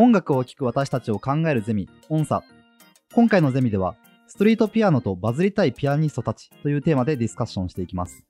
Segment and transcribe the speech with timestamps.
[0.00, 2.44] 音楽を聴く私たちを考えるゼミ、音差。
[3.12, 3.96] 今回のゼミでは、
[4.28, 8.22] ストリートピアノとバズりたいピアニストたちというテーマでディスカッションしていきます。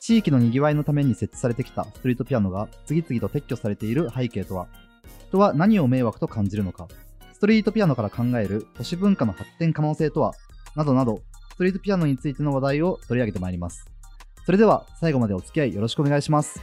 [0.00, 4.68] 地域の賑わいのために設置されてきたストリートピアノが次々と撤去されている背景とは、
[5.26, 6.86] 人は何を迷惑と感じるのか、
[7.32, 10.34] ストリートピアノから考える都市文化の発展可能性とは、
[10.76, 11.22] などなど、
[11.54, 13.84] ストリートピアノについての話題を取り上げてまいります。
[14.46, 16.60] それでは最後までお付き合いよろしくお願いします。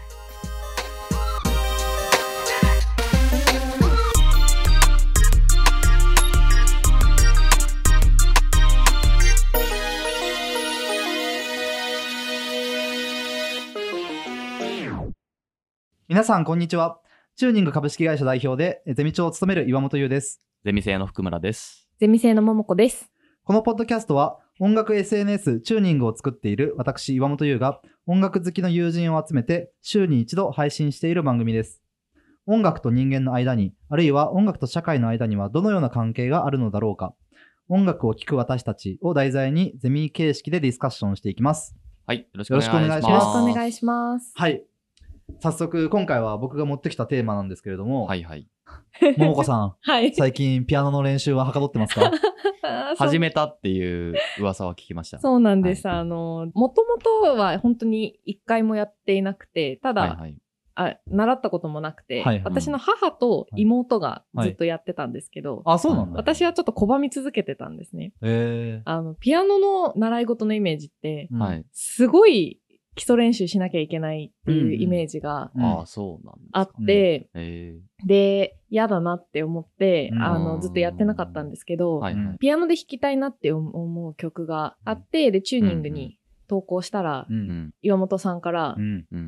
[16.16, 17.02] 皆さんこんにちは。
[17.36, 20.40] チューニング株式会社代表でゼミ長を務める岩本優です。
[20.64, 21.90] ゼミ生の福村です。
[22.00, 23.12] ゼミ生の桃子です。
[23.44, 31.82] このポッドキャストは音楽 SNS チューニングを作っている私岩本優が音楽好きの友人を集めて週に一度配信している番組です。
[32.46, 37.14] 音楽と人間の間に、あるいは音楽と社会の間にはどのような関係があるのだろうか。
[37.68, 41.76] 音楽を聴く私たちを題材にゼミ形式でディスカッションしていきます。
[42.08, 43.10] はい、よろしくお願いします。
[43.10, 44.32] よろしくお願いします。
[44.34, 44.64] はい。
[45.40, 48.48] 早速今回は僕が持ってきたテーマなんですけれども、はいはい。
[49.18, 50.14] ももこさん、はい。
[50.16, 52.12] 最近ピアノの練習ははかどってますか？
[52.98, 55.20] 始めたっていう噂は聞きました。
[55.20, 55.88] そうなんです。
[55.88, 60.36] はいあの、もともとは本当に一回もやっていなくて、ただ、はいはい。
[60.78, 66.18] あ習ったこともなくて、はいはい私の母と妹がずっとやってたんですけど、あ、そうなんだ。
[66.18, 68.14] 私はちょっと拒み続けてたんですね。
[68.22, 71.66] えあの、ピアノの習い事のイメージって、ー、はい。
[71.72, 72.60] すごい
[72.96, 76.60] 基礎練習しなきゃいけないっていうイメージがうんああ、そうなんですか。
[76.60, 82.38] あって、えで、嫌だなって思って、うんあの、ずっとやってなかったんですけど、ー、はいはい。
[82.40, 87.34] ピアノで弾きたいなって思う曲があって、で、チューニングに投稿したら、う。
[87.34, 87.74] うんん。
[87.82, 88.76] 岩本さんから。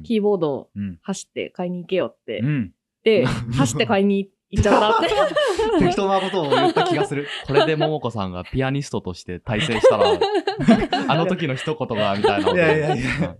[0.03, 0.99] キーボードをうん。
[1.01, 2.73] 走って買いに行けよって、うん。
[3.03, 5.09] で、走って買いに行っちゃったって。
[5.79, 7.27] 適当なことを言った気がする。
[7.45, 10.05] これで桃子さんがピアニストとして大成したら、
[11.09, 12.51] あの時の一言が、みたいな。
[12.51, 13.35] いやいやいや。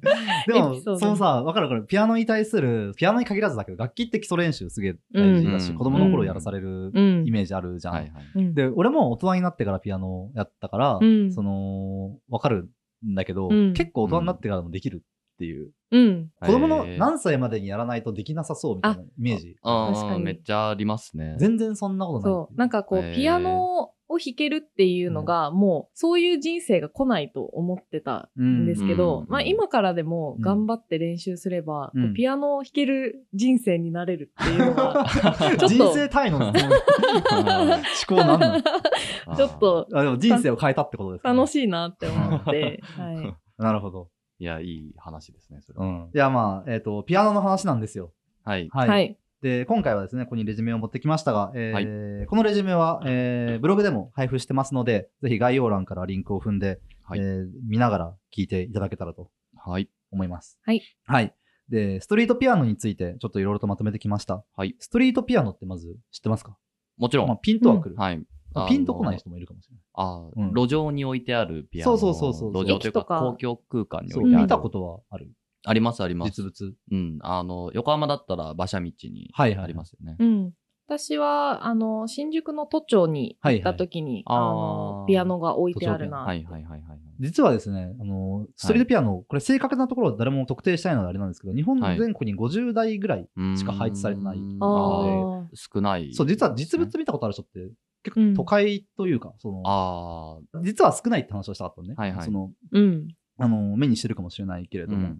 [0.47, 1.85] でも、そのさ、わかるわかる。
[1.87, 7.91] ピアノに対する、ピアノに限らずだけど、楽器って基礎練習すげえ大事だし、うん子供の頃やらされるうんイメージあるじゃ
[8.35, 8.53] ん。
[8.53, 12.69] で、俺も大人になってからピアノやったから、うんその、わかる
[13.05, 15.03] んだけど、うん結構大人になってからもできる
[15.37, 15.71] っていう。
[15.91, 16.29] うん。
[16.41, 19.55] 子供の何歳までにやらないとできなさそうみたいなイメージ。
[19.61, 21.35] ああ、確かにめっちゃありますね。
[21.37, 22.33] 全然そんなことない。
[22.33, 22.57] そう。
[22.57, 35.05] なんかこう、ピアノを弾けるっていうのが、もう、そういう人生が来ないと思ってたんですけど、うんまあ今からでも頑張って練習すれば、ピアノを弾ける人生になれるっていうのが、
[35.59, 38.61] ちょっ人と生単位の思考なんなの？
[39.35, 43.35] ちょっとあでも人生を変えたってことですか、ね、楽しいなって思って、 はい。
[43.57, 44.09] なるほど。
[44.39, 45.85] いや、いい話ですね、それは。
[45.85, 46.09] うん。
[46.13, 48.13] いや、まあ、えっ、と、ピアノの話なんですよ。
[48.43, 48.69] はい。
[48.71, 48.89] はい。
[48.89, 49.17] はい。
[49.41, 59.89] で、今回はですね、ここにレジュメを持ってきましたが、えーこのレジュメは、えーブログでも配布してますので、ぜひ概要欄からリンクを踏んで、はいえー見ながら聞いていただけたらとはい。
[60.11, 60.57] 思います。
[60.63, 60.81] はい。
[61.05, 61.33] はい。
[61.69, 64.43] で、ストリートピアノについてちょっといろいろとまとめてきました。
[64.55, 64.75] はい。
[64.79, 66.57] ストリートピアノってまず知ってますか？
[66.97, 67.27] もちろん。
[67.27, 68.23] まあ、ピンとはくる、はい。
[68.67, 69.83] ピンとこない人もいるかもしれない。
[69.93, 71.97] ああ、うん路上に置いてあるピアノ。
[71.97, 74.43] そうそうそうそう路上というか公共空間にそう、置いてある。
[74.45, 75.31] 見たことはある
[75.65, 76.29] ありますあります。
[76.29, 76.73] 実物。
[76.91, 77.17] うん。
[77.21, 80.15] あの、横浜だったら馬車道にはいはいありますよね。
[80.19, 80.51] うん。
[80.87, 86.19] 私は、あの、新宿の都庁に行った時に、はいはいああのー、ピアノが置いてあるな。
[86.19, 86.99] はいはいはいはい。
[87.19, 96.13] 実はですね、あの、ストリートピアノ、これ正確なところは誰も特定したいのであれなんですけど、日本全国に50台ぐらい、うんしか配置されてないうんああ少ない。
[96.13, 97.69] そう、実は実物見たことある人って、
[98.07, 101.95] 結うん構都会というか、その、あ実は少ないって話をしたかったのね。
[101.97, 103.07] はいはいその、うん。
[103.37, 104.87] あの、目にしてるかもしれないけれあ。
[104.87, 104.99] ども。
[104.99, 105.17] うんうん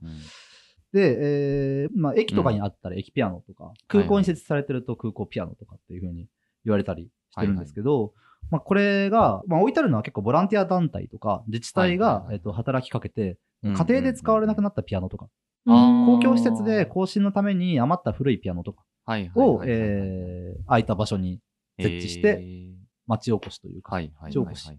[0.94, 6.28] で、えーまあ、駅とかにあったら駅ピアノとか、空港に設置されてると空港ピアノとかっていう風に
[6.64, 8.14] 言われたりしてるんですけど、
[8.50, 15.28] まあ、これが、まあ、置いてあるのは結構ボランティア団体とか、自治体がはいはいは、いえっと、働きかけて、うん家庭で使われなくなったピアノとか、
[15.66, 19.68] 公共施設で更新のために余った古いピアノとかはいはいはいを、はい。
[19.70, 21.42] えー空いた場所に
[21.78, 22.77] 設置して、えー
[23.08, 24.70] 町おこしというか、町おこし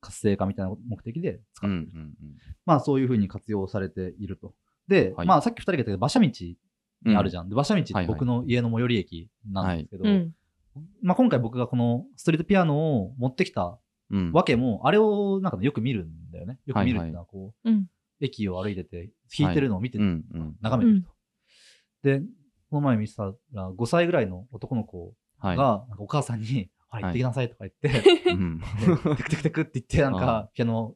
[0.00, 1.92] 活性化みたいな目的で使うってる。
[1.92, 2.14] んうんうん
[2.64, 4.54] まあそういうふうに活用されていると。
[4.88, 7.48] で、はいまあさっき二人が言ったけど、馬車道にあるじゃん。
[7.48, 10.32] で馬車道って僕の家の最寄り駅なんですけど、うん。
[11.02, 13.78] まあ今回僕がこのストリートピアノを持ってきた
[14.10, 14.32] うん。
[14.32, 16.58] わけも、あれをなんかねよく見るんだよね。
[16.64, 17.86] よく見るっていうのはこう、うん。
[18.20, 19.98] 駅を歩いてて弾いてるのを見て。
[19.98, 21.10] 眺めてると。
[22.02, 22.20] で、
[22.70, 25.56] この前見てたら5歳ぐらいの男の子はい。
[25.56, 28.60] が、お母さんに、はい、行ってきなさいとか言って、うん。
[29.16, 30.94] でテクテクテクって言って、なんあか、ピアノ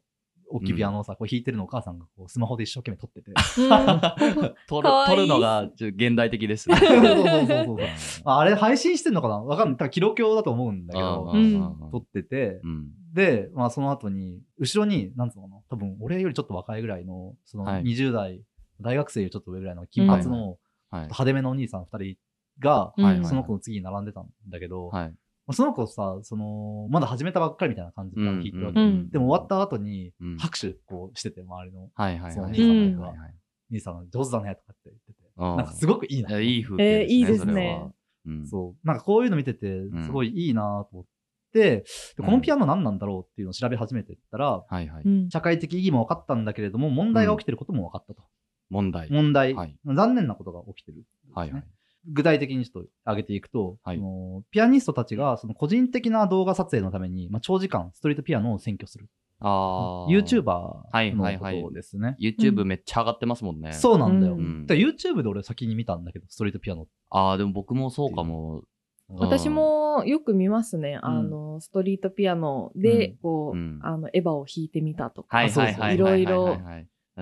[0.52, 3.32] 大きいピアノをさ、こう弾いてるのをお母さんがこうスマホで一生懸命撮ってて。
[4.68, 6.76] 撮る撮るのがちょ現代的ですね。
[6.76, 7.78] そうそうそうそう
[8.24, 9.76] ああれ配信してんのかなわかんない。
[9.76, 11.90] 多分記録用だと思うんだけど、うん。
[11.90, 12.90] 撮ってて、うん。
[13.14, 17.82] で、まあその後に、後ろに、なんつうのかな、多分俺よりちょっと若いぐらいの、そのはい。
[17.82, 18.42] 20代、
[18.80, 20.58] 大学生よりちょっと上ぐらいの金髪の
[20.90, 21.02] はい。
[21.04, 22.16] 派手めのお兄さん二人
[22.58, 22.92] が、
[23.24, 25.14] その子の次に並んでたんだけど、はい。
[25.52, 28.80] その子さ、その、まだ始めたばっかりみたいな感じで弾いてるわけ。
[28.80, 32.32] うんでも終わった後にうん、拍手こうしてて、周りのはいはいはい。
[32.32, 33.34] そう兄さんがはいはい
[33.70, 36.30] 兄さん上手だねとかって言ってて、うんなんかすごくいいな。
[36.30, 37.92] いやいい風景えーいいですそれはね。
[38.26, 38.86] うんそう。
[38.86, 41.04] なんかこういうの見てて、すごいいいなと思っ
[41.52, 41.84] て、
[42.16, 45.02] でこのピアノ何なんだろうっていうのを調べ始めてったら、はいはい。
[45.04, 48.22] うん社会的意義も分かったんだけれども、問題が起きてることも分かったと。
[48.70, 49.10] 問題。
[49.10, 51.04] 問題、はい残念なことが起きてる、
[51.34, 51.64] はいはい。
[52.10, 59.08] 具体的にちょっと挙げていくと、はいそのピアニストたちがその個人的な動画撮影のために、まあ、長時間ストリートピアノを占拠する。
[59.40, 60.08] ああ。
[60.08, 62.16] YouTuber はいはいはいのことですね。
[62.20, 63.72] YouTube めっちゃ上がってますもんね。
[63.72, 64.34] そうなんだよ。
[64.34, 66.86] うんだから YouTube で俺先に見たんだけど、ストリートピアノ。
[67.10, 68.62] ああ、でも僕もそうかも。
[69.08, 70.98] 私もよく見ますね。
[71.02, 75.36] あの、ストリートピアノで、うんこう、うんあの、エヴァを弾いてみたとか。
[75.36, 75.94] はいそうそうはいはい。
[75.96, 76.58] いろいろ。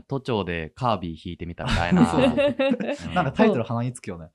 [0.07, 2.03] 都庁でカービィ弾いてみたみたいな。
[3.15, 4.31] なんかタイトル鼻につくよね。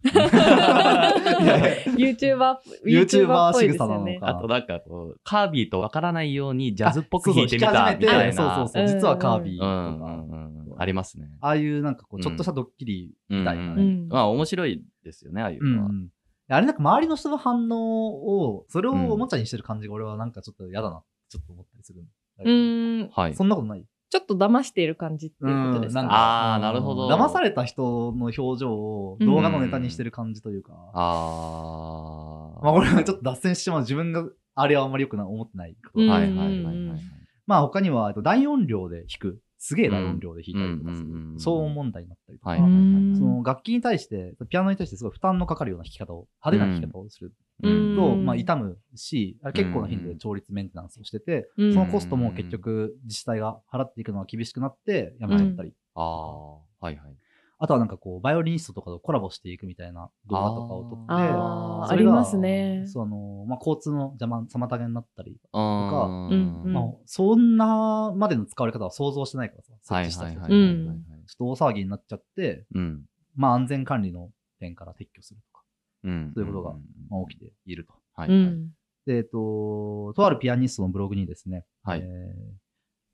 [1.96, 4.28] YouTuber、YouTuber 仕草なのか。
[4.28, 8.56] あとなんかこう、カービィとわからないようにジャズっぽくあ弾いてみたそうそうみたいそうな。
[8.56, 8.88] そうそう。
[8.88, 9.68] 実はカービィとか。
[9.68, 10.76] んうんうん。
[10.78, 11.30] ありますね。
[11.40, 13.82] ああいうなんかこう、ちょっとしたドッキリみたいなね。
[13.82, 15.90] うんうんまあ面白いですよね、ああいうのは。
[15.90, 16.10] うん
[16.48, 22.06] あれなんか周りの人の反応を、それをおもちゃにしてる感じが俺はなんかちょっと嫌だな、ちょっと思ったりする
[22.44, 22.52] う。
[22.52, 23.10] ん。
[23.10, 23.34] はい。
[23.34, 23.86] そんなことない？
[24.10, 27.10] ちょっと騙している感じっていうことですか、あーなるほど。
[27.10, 30.74] 騙された人の表情を動画のネタにしてる感じというか。
[30.94, 36.02] あまあ俺はちょっと脱線してしまう自分があれはあんまり良くな思ってないこと。
[36.02, 37.00] いはいはいはいはい。
[37.48, 39.42] まあ他にはえっと大音量で弾く。
[39.66, 41.10] すげえ大音量で弾いたりとかする。
[41.40, 42.56] 騒音問題になったりとか。
[43.18, 47.34] その楽器に対して、ピアノに対してすごい負担のかかるような弾き方を、派手な弾き方をする。
[47.64, 47.96] うん。
[47.96, 51.74] と、まあ傷むし、結構な頻度で調律メンテナンスをしてて、うん。
[51.74, 55.74] そのコストも結局自治体が払っていくのが厳しくなってやめちゃったり。
[55.96, 56.60] ああ、は
[56.92, 57.16] いはい。
[57.58, 70.48] あとはなんかこう、バイオリニストとかとコラボしていくみたいな動画とかを撮って、あーそれがありますねその、まあ、交通の邪魔、妨げになったり、あーうんうんまあ、そんなまでの使われ方は想像してないからさ、はい設置した人た
[71.28, 73.06] ちょっと大騒ぎになっちゃって、うん。
[73.36, 74.30] まあ安全管理の
[74.60, 75.64] 点から撤去するとか、
[76.04, 76.32] うん。
[76.36, 77.94] そういうことがんまあ、起きていると。
[78.16, 78.30] はい。
[78.30, 78.38] はい。
[78.38, 78.70] うん。
[79.06, 82.65] で、えっと、とあるピアニストのブログにですね、はいえー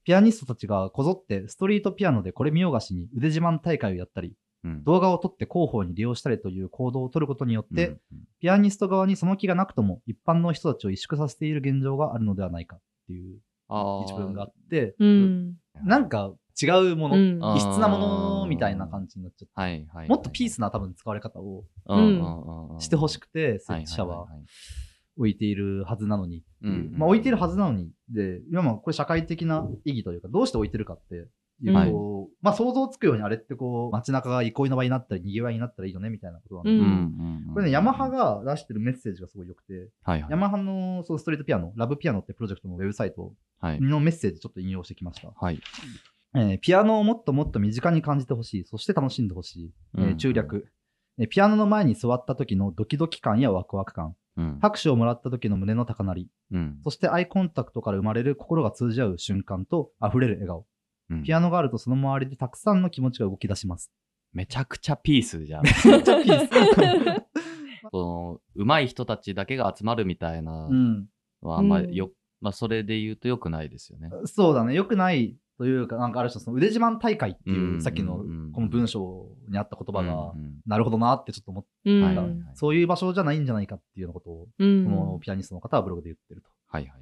[0.03, 4.33] ピアニストたちがこぞってストリートピアノでこれ見よがしに腕自慢大会をやったり、
[4.63, 4.83] うん。
[4.83, 7.99] 動画を撮って広報に利用したりという行動を取ることによって、うん
[8.39, 13.37] ピアニスト側にその気がなくとも一般の人たちを萎縮させている現状があるのではないかっていう
[13.69, 15.53] 一文があって、うん。
[15.85, 17.39] なんか違うもの、うん。
[17.55, 20.09] 異質なものみたいな感じになっちゃって、はいはい。
[20.09, 22.79] もっとピースな多分使われ方をうんうんうんうん。
[22.81, 24.27] してほしくて、設はい置者は
[25.17, 31.15] 置いているはずなのにまあ置いているはずなのに、で、今まあこれ社会的な意義というか、どうして置いてるかって
[31.63, 31.91] いう、はい。
[31.91, 40.31] こうまあ想像つくようにあれってこう、街中が憩いの場になったり、賑わいになったらいいよねみたいなことなんだけど、うんうんうんこれね、ヤマハが出してるメッセージがすごい良くて、はいはい。
[40.31, 45.31] ヤマハのそのストリートピアノ、ラブピアノってプロジェクトのウェブサイトはいのメッセージちょっと引用してきました。
[45.35, 45.59] はい。
[46.33, 50.67] えーピアノをもっともっと身近に感じてほしい、そして楽しんでほしい、えーうん中略、
[51.17, 60.65] えーピアノの前に座った時のドキドキ感やワクワク感、うん拍手をもらった時の胸の高鳴り、うんそしてアイコンタクトから生まれる心が通じ合う瞬間と溢れる笑顔。
[61.09, 63.91] うんピアノがあるとその周りでたくさんの気持ちが動き出します。
[64.33, 65.63] めちゃくちゃピースじゃん。
[65.67, 66.49] めっちゃピース。
[67.91, 70.69] その、上手い人たちだけが集まるみたいな
[71.41, 74.09] は、あんまうんよ、まあ、それで言うと良くないですよね。
[74.25, 74.73] そうだね。
[74.73, 82.55] 良くないというか、なんかある種その腕自慢大会っていう、うんさっきのうんこの文章にあった言葉がう、んなるほどなってちょっと思った。
[82.55, 84.85] そういう場所じゃないんじゃないかっていうようなことを、うん。
[84.85, 86.49] このピアニストの方はブログで言ってると。
[86.65, 87.01] はいはい。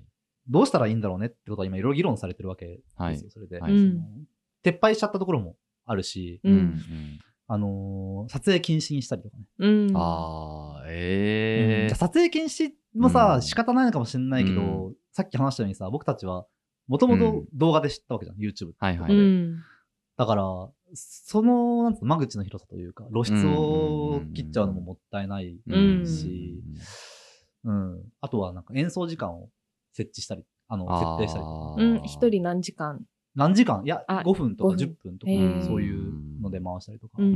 [0.50, 3.18] どうしたらいいんだろうねってことは今いろいろ議論されてるわけですよ、はい。
[3.30, 6.42] それで、撤廃しちゃったところもあるし、
[7.48, 9.44] あのー撮影禁止にしたりとかね。
[9.60, 9.92] うん。
[9.96, 13.42] ああ、ええじゃあ撮影禁止もさ、うん。
[13.42, 16.46] 仕方ないのかもしれないけど、さっき話したようにさ、僕たちは、
[16.90, 18.72] もともと動画で知ったわけじゃん、YouTube。
[18.80, 19.14] はいはい。
[19.14, 19.56] うん。
[20.18, 20.44] だから、
[20.96, 26.62] その、なんつうの、間口の広さというか、露出を切っちゃうのももったいないうんし、
[27.64, 28.04] うん。
[28.20, 29.50] あとはなんか演奏時間を
[29.94, 31.76] 設置したり、あの、設定したりとか。
[31.78, 32.02] うん。
[32.04, 33.02] 一人何時間？
[33.36, 33.84] 何時間？
[33.86, 35.32] いや、あ5分とか5分10分とか
[35.68, 37.14] そういうので回したりとか。
[37.20, 37.26] うん。
[37.28, 37.36] ううん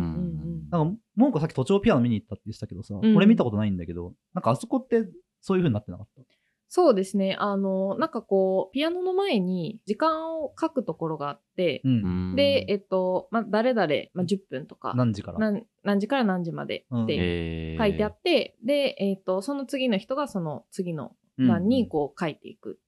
[0.66, 0.70] ん。
[0.72, 5.08] なんか、モンコさっき都庁ピアノ見に行ったって言ってたけどさ、うん俺見たことないんだけど、なんかあそこって
[5.42, 6.22] そういう風になってなかった？
[6.75, 7.36] そうですね。
[7.38, 12.36] あの、なんかこう、ピアノの前に時間を書くところがあって、うん。
[12.36, 15.38] で、えっと、まあ、誰々、まあ、10分とか、何時から？
[15.38, 17.03] 何何時から何時までうん。
[17.03, 17.80] ってえー。
[17.80, 22.80] 書いてあって、で、えっと、その次の人がその次の欄にこう書いていく。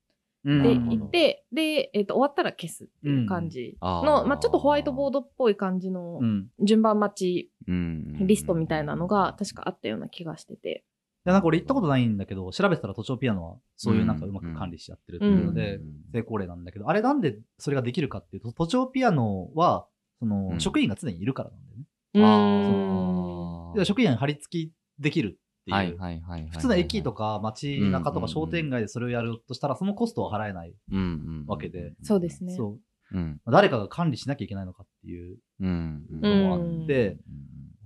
[0.44, 0.62] うん。
[0.62, 0.96] ってなるほど。
[0.96, 3.78] 言って、で、えっと、終わったら消すっていう感じ。
[3.80, 6.48] の、まあ、ちょっとホワイトボードっぽい感じのうん。
[6.60, 8.26] 順番待ちうん。
[8.26, 10.82] リストみたいなのが確かあったような気がしてて。
[11.26, 15.80] いや、なんか俺行ったことないんだけど、調べてたら都庁ピアノはそういうなんかうまく管理してやってるっていうので、
[16.12, 19.86] 成功例なんだけど、あれなんでそれができるかっていうと、都庁ピアノは、
[20.20, 21.84] その、うん職員が常にいるからなんだよね。
[22.24, 25.30] あーで職員が張り付きできるっ
[25.64, 25.74] ていう。
[25.74, 26.50] はいはいはいはい。
[26.50, 30.74] 普通の駅とか街中とか商店街でそれをやるとしたら、そのコストは払えない。
[30.92, 31.02] うんう
[31.42, 32.54] んわけでそうですね。
[32.54, 32.78] そ
[33.12, 33.16] う。
[33.16, 33.40] うん。
[33.46, 36.06] 誰かが管理しなきゃいけないのかっていううん。
[36.10, 37.18] のもあうんって、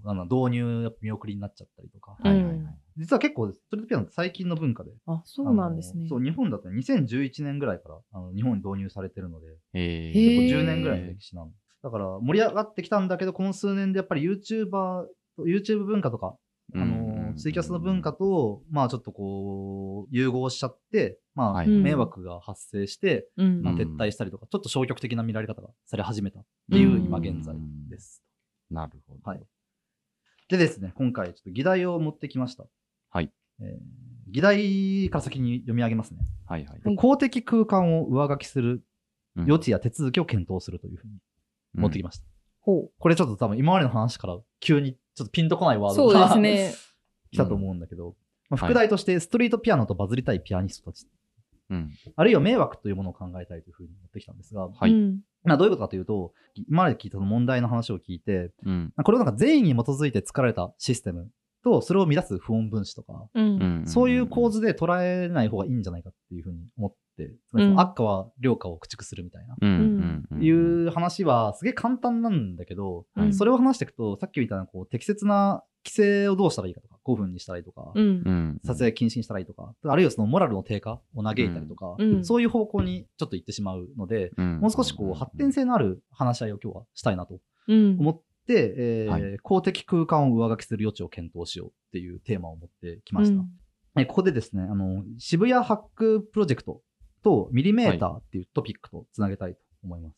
[0.04, 2.16] あの導入やっぱ見送りになっちゃったりとか。
[2.23, 2.56] はいはいはい。
[2.97, 4.90] 実は結構、ストリートピアノって最近の文化で。
[5.06, 6.06] あ、そうなんですね。
[6.09, 11.50] そう、日本だとね2011年ぐらいからあの日本に導入されてるので、えへー結構10年ぐらいの歴史なの。
[11.82, 15.06] だから盛り上がってきたんだけど、この数年でやっぱり YouTuber、
[15.38, 16.37] YouTube 文化とか、
[16.75, 27.54] あの、ツイキャスの文化と、まあちょっとこう、融合しちゃって、まあ、はい迷惑が発生して、うんまあ、撤退したりとか、ちょっと消極的な見られ方がされ始めたっていううん今現在
[27.88, 28.23] です。
[28.70, 29.20] なるほど。
[29.25, 29.42] はい。
[30.49, 32.64] でですね、今回ちょっと議題を持ってきました。
[33.11, 33.33] はい。
[33.61, 36.19] えー議題から先に読み上げますね。
[36.47, 36.81] はいはい。
[36.85, 38.85] はい公的空間を上書きする
[39.37, 41.14] うん余地や手続きを検討するというふうに
[41.75, 42.25] 持ってきました。
[42.61, 45.95] ほこれちょっと多分今までの話から急にちょっとピンとこないワう。
[45.95, 46.73] そうードがですね。
[47.33, 48.17] 来たと思うんだけど、
[48.49, 51.07] まあ、はい副題としてストリートピアノとバズりたいピアニストたち、
[51.71, 51.90] うん。
[52.17, 56.35] あるいは迷惑というものを考えたいというふうに持ってきたんですが、はいうんまあどういうことかというと、
[56.69, 58.93] 今まで聞いた問題の話を聞いて、うん。
[59.02, 61.31] これをなんか善意に基づいて作られたシステム
[61.62, 63.83] と、それを乱す不穏分子とか、うん。
[63.87, 69.57] そういう構図で捉えない方がいいんじゃないかっていうふうに思って、つまりその悪化は良化を駆逐するみたいな。
[70.40, 77.93] いう話はすげえ簡単なんだけど、うんそれを話していくと、さっきみたいなこう適切な規制をどうしたらいいかとか、5分にしたらいいとか。
[78.64, 87.38] 撮影禁止にしたらいいとか、あるいはそのモラルの低下を嘆いたりとか、うんそういう方向にちょっと行ってしまうので、うんもう少しこう発展性のある話し合いを今日はしたいなと
[87.69, 87.97] うん。
[88.00, 88.23] 思って、
[88.54, 93.42] えーはい公的空間を上書きする余地を検討しようっていうテーマを持ってきました。
[93.97, 96.80] えここでですね、あの、渋谷ハックプロジェクト
[97.23, 100.16] とミリメーターっていうトピックとつなげたいと思います。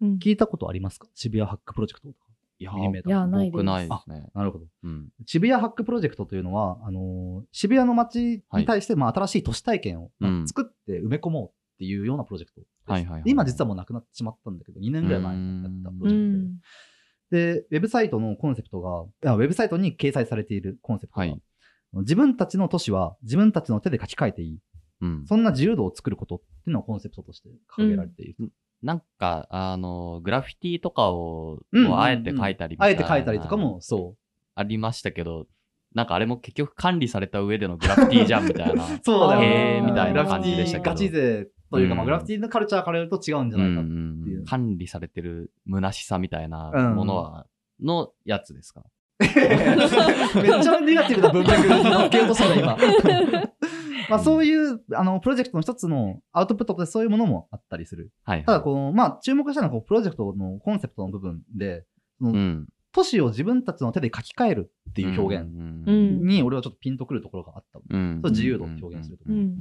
[0.00, 1.08] うん聞いたことありますか？
[1.14, 2.20] 渋谷ハックプロジェクトとか。
[2.60, 3.12] いやミリメーター。
[3.12, 4.30] いやないです僕ないですね。
[4.34, 4.66] なるほど。
[4.84, 5.08] うん。
[5.26, 12.72] 渋谷ハックプロジェクトというのは、あのー渋谷の街に対して、まあ、新しい都市体験を、まあうん作って埋め込もうっていうようなプロジェクトです。
[12.90, 16.54] はいはいはい今実はもうなくなってしまったんだけど、2年ぐらい前にやったプロうジェクトで。
[17.36, 17.36] ん。
[17.36, 21.42] で、ウェブサイトのコンセプトが、あウェブサイトに掲載されているコンセプトが、はい
[21.94, 24.58] 自分たちの都市は自分たちの手で書き換えていい。
[25.00, 25.24] うん。
[25.26, 28.50] そんな自由度を作ることっていうのをコンセプトとして掲げられている。
[28.82, 34.16] なんか、あの、グラフィティとかを、うんをあえて書いたりあえて書いたりとかも、そ
[34.54, 35.46] ありましたけど、
[35.94, 38.84] なんかあれも結局管理された上でのグラフィティじゃんみたいな。
[38.84, 38.86] う。
[39.02, 43.80] そうだよへーみたいな感じでしたけどガチ勢というか、まあ、うんグラフィティのカルチャーから言うと違うんじゃないか。
[43.80, 47.46] うんうんっていう管理されてる虚しさみたいなうんものは、
[47.82, 48.84] のやつですか？
[49.20, 49.30] めっ
[50.62, 52.76] ちゃネガティブな文脈に乗っけようとしたな、今。
[54.08, 58.10] まあそういうあのプロジェクトの一つのアウトプットでそういうものもあったりする。
[58.24, 58.44] はい。
[58.44, 61.84] ただこの、まあ注目したのはこうプロジェクトのコンセプトの部分で、
[62.18, 62.68] そのうん。
[62.92, 66.26] 都市を自分たちの手で書き換えるっていう表現うん。
[66.26, 67.80] に俺はちょっとピンとくるところがあった。
[67.90, 68.20] うん。
[68.22, 69.24] そう自由度を表現すると。
[69.24, 69.36] ころ。
[69.36, 69.56] うん。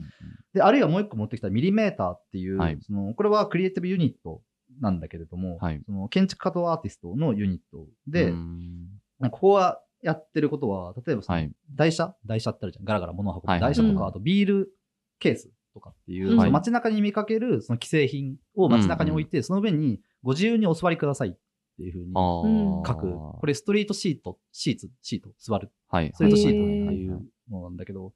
[0.54, 2.78] で、あるいはもう一個持ってきたミリメーターっていう、はい。
[2.82, 4.42] そのこれはクリエイティブユニット
[4.80, 5.82] なんだけれども、はい。
[5.86, 8.88] その建築家とアーティストのユニットで、うん。
[9.30, 11.52] ここはやってることは、例えばそのはい。
[11.76, 12.86] 台車、台車ってあるじゃん。
[12.86, 13.52] ガラガラ物を運ぶ。
[13.52, 13.60] はい。
[13.60, 14.08] 台車とか、うん。
[14.08, 14.70] あとビール
[15.20, 21.36] ケースとかっていう、うんその街中に見かけるその既製品を街中に置いて、その上にご自由にお座りください
[21.78, 22.14] っていうふうに
[22.88, 23.12] 書く。
[23.40, 25.72] これストリートシート、シーツ、シート、座る。
[25.90, 26.12] はい。
[26.14, 28.14] ストリートシートっていうものなんだけど、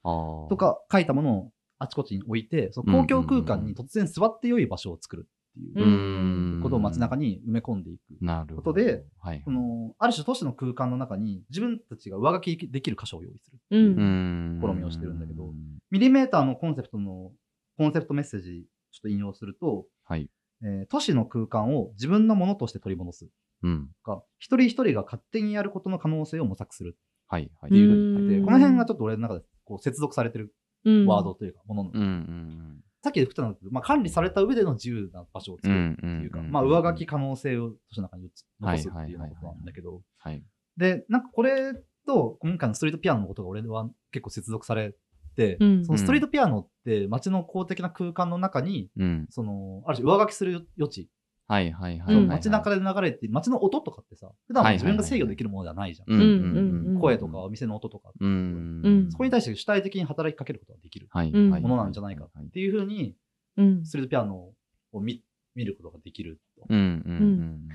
[0.50, 8.01] とか書いたものをあちこちに置いて、その公共空間に突然座って良い場所を作るっていううんことを街中に埋め込んでいく。
[8.20, 8.74] なるほど。
[8.74, 9.51] ことで、はいそ。
[9.51, 13.60] のある種都市の空間の中に自分たちが上書きできる箇所を用意する。
[13.70, 13.77] う。
[13.77, 15.53] うんん試みをしてるんだけど
[15.91, 17.32] ミリメーターのコンセプトの、
[17.77, 20.30] コンセプトメッセージ、ちょっと引用すると、はい。
[20.63, 23.27] えー都市の空間を自分のものとして取り戻す
[23.63, 23.89] うん。
[24.06, 27.51] とか、一人一人が勝手にやることの可能性を模索するはい。
[27.62, 27.72] はい。
[27.72, 30.53] っていうふうに書いて、うんこの辺がちょっと俺の中でこう接続されてる
[30.86, 40.44] うんワードというか、ものの、うんうんさっき言ったのまあ、管理された上での自由な場所を作るっていうか、んまあ、上書き可能性を都市の中に残すってはいいうようなことなんだけど、はい。
[40.77, 41.74] で、なんかこれ
[42.06, 44.94] と今回のストリートピアノのことが俺は結構接続され
[45.36, 49.27] で、うんそのストリートピアノって街の公的な空間の中に、うん。
[49.30, 51.10] その、ある種上書きする余地、
[51.51, 52.15] はいはいはい。
[52.15, 56.13] うん街中で流れて、街の音とかってさ、普段は自分が制御できるものではないじゃん。
[56.13, 58.12] うんうんうん声とかお店の音とか。
[58.20, 58.81] うん。
[58.84, 61.10] うんそこに対して主体的に働きかけることができる。
[61.13, 63.15] ものなんじゃないかっていうふうに、
[63.58, 64.51] うんストリートピアノ
[64.93, 65.24] を見
[65.55, 66.65] 見ることができると。
[66.70, 67.67] うんうん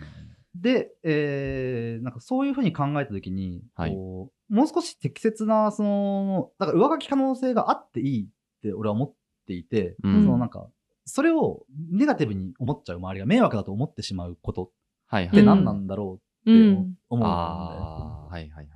[0.55, 8.27] で、えー、なんかそういうふうに考えたときに、はいこうもう少し適切な、その、だから上書き可能性があっていいっ
[8.63, 9.15] て俺は思っ
[9.47, 10.25] ていて、うん。
[10.25, 10.69] そのなんか、
[11.07, 14.71] それをネガティブに思っちゃう周りが迷惑だと思ってしまうこと
[15.07, 15.39] はいはい。
[15.39, 18.69] って何なんだろうってうん思うんはいはいはい。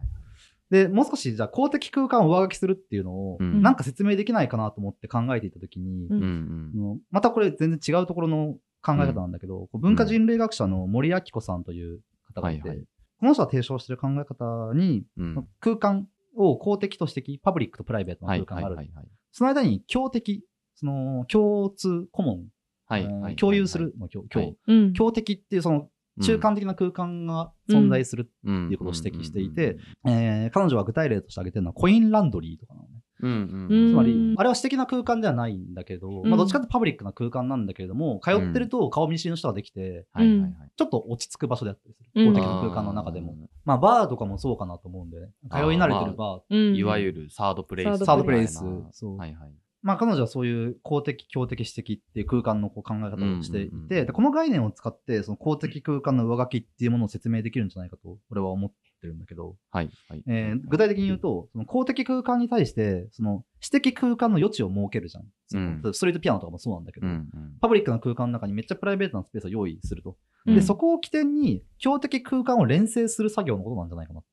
[0.71, 12.01] で、もう少しじゃあ公的空間を上書きするっていうのを、うんなんか説明できないかなと思って考えていたときに、うんまたこれ全然違うところの考え方なんだけど、こう文化人類学者の森明子さんという
[12.35, 12.87] 方がいて、はいはい
[13.19, 16.07] この人が提唱している考え方に、うん空間
[16.37, 18.77] を公的と私的、パブリックとプライベートのはい空間がある。
[18.77, 19.09] はいはいはい。
[19.33, 20.45] その間に共的、
[20.81, 22.45] その共通、コモン、
[22.87, 22.99] は
[23.31, 23.37] い。
[23.37, 25.89] 共有するの共、共はいうん共的っていうその
[26.23, 32.95] 中間的な空間が存在する、っていうことを指摘していて、えー彼女は具体例として挙げてるのはコインランドリーとかなのね。
[33.23, 40.55] うんうんつまりう、んあれは私的な空間ではないんだけど、んまあどっちかってパブリックな空間なんだけれども、通ってると顔見知りの人ができて、はいはいはい。
[40.77, 42.11] ちょっと落ち着く場所であったりする。
[42.15, 43.37] うん公的な空間の中でも。
[43.65, 45.19] まあバーとかもそうかなと思うんで、
[45.51, 46.71] 通い慣れてるバー。
[46.71, 48.05] うんいわゆるサードプレイス。
[48.05, 49.53] サードプレイスみたいなそうはいはい。
[49.83, 58.71] まあ彼女はそういう公的、共的、私的っていう空間のこう考え方をしていて、でこの概念を使って、その公的空間の上書きっていうものを説明できるんじゃないかと、俺は思っ
[59.01, 60.23] てるんだけど、はいはい。
[60.27, 65.25] えー具体的に言うと、その公的空間に対して、その私的空間の余地を設けるじゃん。
[65.53, 70.17] うんストリートピアノとかもそうなんだけど、うんうんパブリックな空間の中にめっちゃプライベートなスペースを用意すると。
[70.47, 74.25] うんで、そこを起点に、標的空間を連成する作業のことなんじゃないかなっ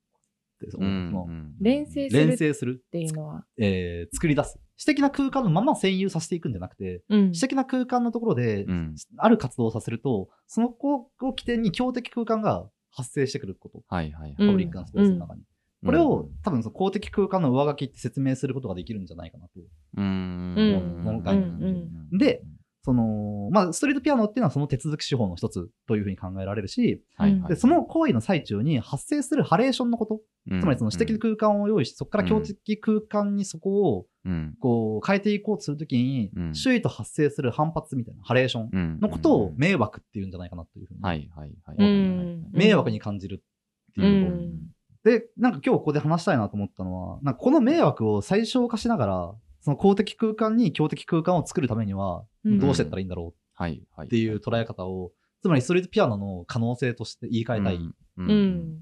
[0.57, 0.69] て。
[0.71, 3.45] そうんのうん連成する連成する、っていうのは。
[3.57, 4.59] えー作り出す。
[4.77, 13.83] 私的な空間のまま占有させていくんじゃなくて、うん私的な空間のところで、うんある活動をさせると、その子を起点に標的空間が発生してくること。
[13.87, 14.35] はいはいはい。
[14.39, 15.43] うんパブリックなスペースの中に。
[15.85, 19.51] これを、うん多分その公的空間の上書きって説明することができるんじゃないかなと。
[19.97, 22.41] うんうんもの概念で、
[22.87, 34.55] その、まあ、ストリートピアノっていうのはその手続き手法の一つというふうに考えられるし、はいはいで、その行為の最中に発生するハレーションのこと、つまりその私的空間を用意して、そこから強的空間にそこをうん。
[34.61, 36.55] こう変えていこうとするときにう、ん。
[36.55, 41.75] 周囲と発生する反発みたいなハレーションうんのことを迷惑っていうんじゃないかなというふうに、はいはいはい。
[41.77, 42.49] うん。
[42.53, 44.37] 迷惑に感じるってういうこと。
[44.37, 44.59] ん。
[45.03, 49.35] で、なんか今日ここで話したいなと思ったのは、なんかこの迷惑を最小化しながら、
[49.67, 52.57] その公的空間に強的空間を作るためには、うん。
[52.57, 57.75] どうしてったらいいんだろうっていう捉え方を、つまりストリートピアノの可能性として言い換えたい。
[57.75, 58.29] うんうん。
[58.29, 58.79] うん。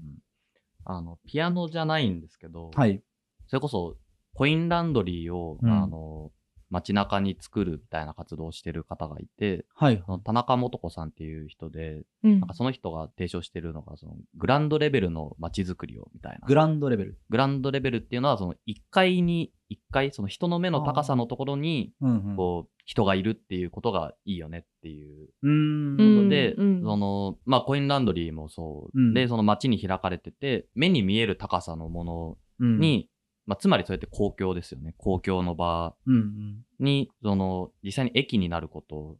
[0.84, 3.02] あの、ピアノじゃないんですけど、はい。
[3.48, 3.96] それこそ、
[4.34, 5.68] コインランドリーを、うん。
[5.68, 6.30] あの、
[6.70, 10.02] 街中に作るみたいな活動をしてる方がいて、はい。
[10.04, 16.46] その田中素子さんっていう人で、うんなんかその人が提唱してるのが、そのグランドレベルの街づくりをみたいな。
[16.46, 17.18] グランドレベル。
[17.30, 21.92] グランドレベルっていうのは、その1階に、1階、その人の目の高さのところに。
[22.36, 33.10] こう、人がいるっていうことがいいよねっていうことで、うんその、まあ、コインランドリーもそう、うんで、その街に開かれてて、目に見える高さのものうん、に、
[33.46, 34.94] まあ、つまりそうやって公共ですよね。
[34.98, 36.64] 公共の場うんうん。
[36.80, 39.16] に、その、実際に駅になること。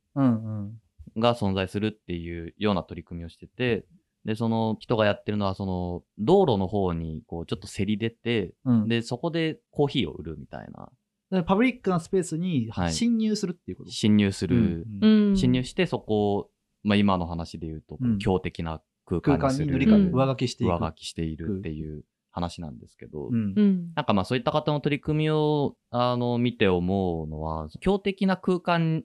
[1.17, 3.87] が存在するっていうような取り組みをしてて、
[4.25, 10.91] で、その人がやってるのは、その、道路の方に、こう、ちょっとせり出て、うん、で、そこでコーヒーを売るみたいな、
[11.31, 13.91] でパブリックなスペースにはい侵入するっていうこと？
[13.91, 16.51] 侵入する、うんうん侵入して、そこを、
[16.85, 19.67] まあ、今の話で言うと、うん強敵な空空間間にする。
[19.67, 20.71] に塗り替え上書きしていく。
[20.71, 22.05] 上書きしているっていう
[22.37, 29.05] 話なんですけど、うんうんなんかまあそういった方の取り組みをあの見て思うのは、強的な空間、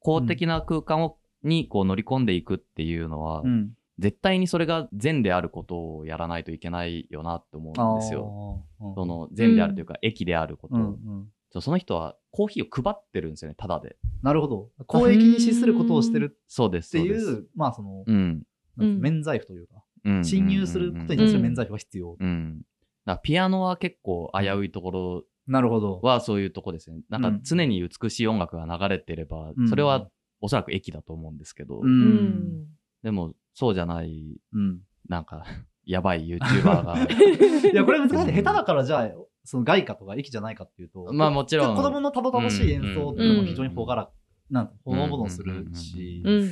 [0.00, 3.72] 公的な空間を、にこう乗り込んでいくっていうのは、うん。
[3.98, 8.64] 絶対にそれが善であることをやらないといけないよなって思うんですよ。
[8.94, 11.60] その善であるというか、益であること、うんうん。
[11.60, 13.96] その人はコーヒーを配ってるんですよね、ただで。
[14.22, 14.70] なるほど。
[14.86, 16.96] 公益に資することをしてるそうです。
[16.96, 18.42] っていそうですう、まあその、うん。
[18.78, 19.91] うん免罪符というか、うん
[20.24, 22.16] 侵入することに対する免罪符が必要。
[22.18, 22.62] うん。
[23.04, 26.00] だピアノは結構危ういところなるほど。
[26.02, 26.98] はそういうとこですね。
[27.08, 30.08] なんか常に美しい音楽が流れてれば、うんそれは
[30.40, 31.80] おそらく駅だと思うんですけど、う。
[31.82, 32.66] うんん
[33.02, 34.80] でもそうじゃない、うん。
[35.08, 35.44] なんか、
[35.84, 36.96] やばい YouTuber が。
[37.70, 38.16] いや、これ難しい。
[38.16, 39.10] 下手だからじゃあ、
[39.44, 44.10] その外貨とか駅じゃないかっていうと、まあもちろん子供のたどたどしい演奏っていうのも非常にほがら、
[44.50, 46.50] なんかほのぼのするしう、うん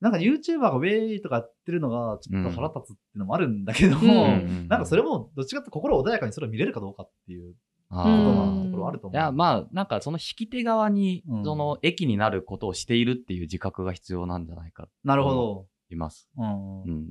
[0.00, 7.54] なんか YouTuber がウェイとかやってるのがちょっと腹立つっていうのもあるんだけどうも、 んなんかそれもどっちかって心穏やかにそれを見れるかどうかっていう
[7.90, 9.16] あことーなところあると思う。
[9.16, 15.66] いや、まあ、なんかその引き手側に、うんその駅になることをしているっていう自覚が必要なんじゃないかとなるほど。
[15.90, 16.28] います。
[16.36, 17.06] うんうん。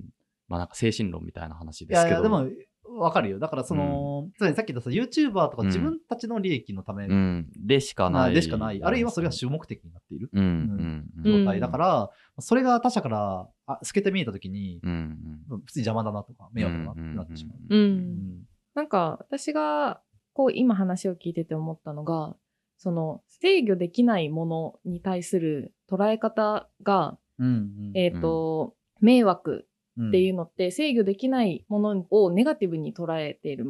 [0.47, 2.10] まあなんか精神論みたいな話いですけど。
[2.10, 2.45] やいや、でも、
[2.89, 3.39] わかるよ。
[3.39, 7.50] だから、その、つまりさっき言ったさ、YouTuber とかうん自分たちの利益のためうん。
[7.56, 8.34] でしかない。
[8.34, 8.84] でしかない。
[8.84, 10.43] あるいはそれが主目的になっているうん。
[10.43, 10.50] うん。
[10.50, 11.26] うん。
[11.26, 15.17] うん状態だから、それが他者からあ透けて見えたときに、うん。
[15.65, 17.58] 普通に邪魔だなとか、迷惑だなってなってしまう。
[17.69, 18.47] うんうん
[18.78, 20.02] なんか私が
[20.34, 22.36] こう今話を聞いてて思ったのが
[22.78, 29.65] その制御できないものに対する捉え方が、うんえっ、と、迷惑うん
[29.99, 33.65] っていうのって制御できないものをネガティブに捉えている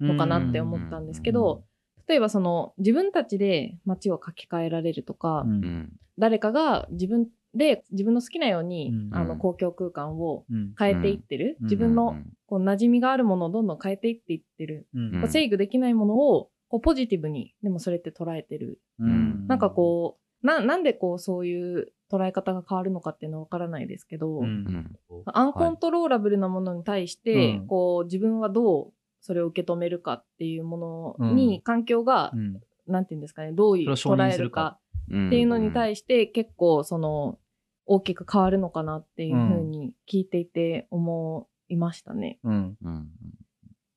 [0.00, 1.64] のかなって思ったんですけど、
[2.06, 5.50] 例えばその自分たちで街を書き換えられるとか、うん。
[5.50, 5.92] うん。
[6.18, 10.74] 誰かが自分で自分の好きなように、うんあの公共空間をうん。
[10.78, 11.66] 変えていってる、うん。
[11.66, 19.46] 自分のこう馴染みがあるものをどんどん変えていっていってる、こう制御できないものをこうポジティブにでもそれって捉えてる、うん。
[19.46, 34.78] なんかこうななんでこうそういう捉え方が変わるのかっていうのはわからないですけど、うんうんアンコントローラブルなものに対して、うんこう自分はどうそれを受け止めるかっていうものうんに、環境が、うんなんていうんですかねどういう捉えるか。
[35.06, 37.38] っていうのに対して結構その
[37.86, 42.38] 大きく変わるのかなっていうふうに聞いていて思いましたね。
[42.44, 43.08] うんうん。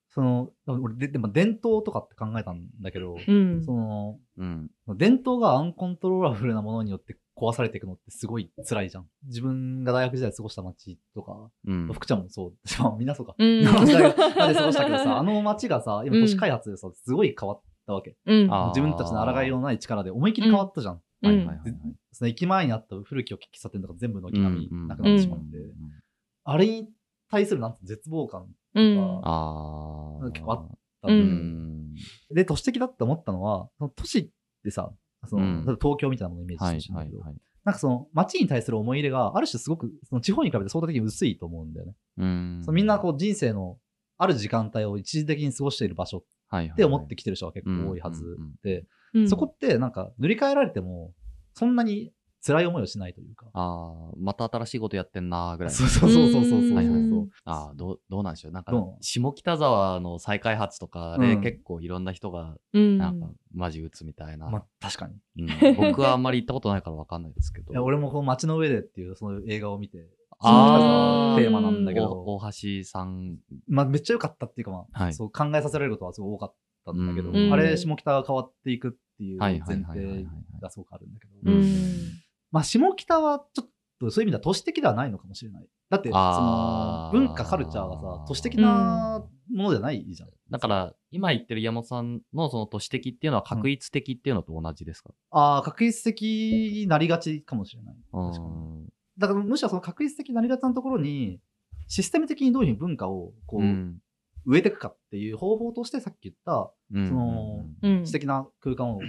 [0.09, 3.63] その、俺で、でも伝統とかって考えたんだけど、うん。
[3.63, 4.71] その、うん。
[4.95, 9.07] 伝統がアンコントローラブルなものによって壊されていくのってすごい辛いじゃん。
[9.25, 11.93] 自分が大学時代過ごした街とか、うん。
[11.93, 13.35] 福ちゃんもそう、まあみんなそうか。
[13.37, 18.15] うん大学まで過ごしたけどさ、あの街がさ、今都市開発でさ、すごい変わったわけ。
[18.25, 18.49] うん。
[18.69, 20.93] 自分たちの抗いのない力で思いっきり変わったじゃん。
[20.93, 21.73] うんはいはいはいはい。
[22.11, 25.73] その駅前にあった古き良き喫茶店とか全部軒並みなくなってしまって、うん
[26.49, 26.87] あれに
[27.29, 29.21] 対するなんて絶望感うん。
[29.23, 30.31] ああ。
[30.31, 30.67] 結構あっ
[31.01, 31.95] たうんうん。
[32.33, 34.29] で、都市的だって思ったのは、その都市っ
[34.63, 34.91] てさ、
[35.27, 37.41] そのうん東京みたいなものをイメージはいしてほしいんだけど、はいはい。
[37.63, 41.93] なんかその街に対する思い入れがある種すごくその地方に比べて相対的に薄いと思うんだよね。
[42.17, 43.77] うんそのみんなこう人生の
[44.17, 48.87] ある時間帯を一時的に過ごしている場所はいって思ってきてる人が結構多いはずで、うん
[49.27, 51.13] そこってなんか塗り替えられても
[51.53, 52.11] そんなに
[52.45, 53.47] 辛い思いをしないというか。
[53.53, 55.73] ああ、また新しいことやってんなーぐらい。
[55.73, 56.75] そうそうそうそうそうそうそう。
[56.75, 58.51] はいはいうんああ、どう、どうなんでしょう。
[58.51, 62.97] なんか下北沢の再開発とかでうん結構いろんな人が、うん。
[62.97, 64.49] なんか、マジ打つみたいな。
[64.49, 65.15] まあ確かに。
[65.43, 67.73] いうん僕はあんまり行ったことないからわかんないですけど。
[67.73, 81.63] や俺もこの街の上でっていうその映画を見て、あーテーマなんだけど、お大橋さん、まあめっちゃ良かったっていうかまあ、はいそう考えさせられることはすごい多かったんだけど、うんあれ下北が変わっていくっていうはい前はいはいはいはい提がすごくあるんだけど、うん。
[82.51, 85.67] まあ下北はちょっとそういう意味では都市的ではないのかもしれない。
[85.89, 90.29] だってその文化カルチャーがさ都市的なものじゃないじゃん。
[90.49, 97.95] だから、今言ってる山本さんのその都市的っていうのは確一的っていうのと同じですか、ああ確率的になりがちかもしれない。
[97.95, 98.87] うん、確かに。
[99.17, 101.39] だからむしろその確率的になりがちなところに
[101.87, 103.97] システム的にどういうふうに文化をこう、うん
[104.49, 108.07] 植えていくかっていう方法としてさっき言ったうんそのうん。
[108.07, 109.01] 素敵な空間を